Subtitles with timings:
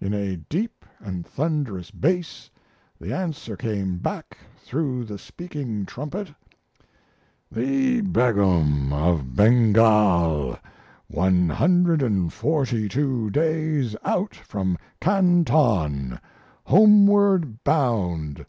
[0.00, 2.48] In a deep and thunderous bass
[3.00, 6.32] the answer came back through the speaking trumpet,
[7.50, 10.60] "The Begum, of Bengal
[11.08, 16.20] 142 days out from Canton
[16.66, 18.46] homeward bound!